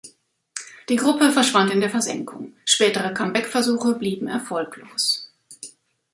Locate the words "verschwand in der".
1.31-1.91